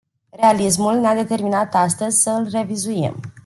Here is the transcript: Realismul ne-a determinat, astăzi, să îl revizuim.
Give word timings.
Realismul 0.29 0.95
ne-a 0.99 1.15
determinat, 1.15 1.73
astăzi, 1.75 2.21
să 2.21 2.29
îl 2.29 2.47
revizuim. 2.51 3.15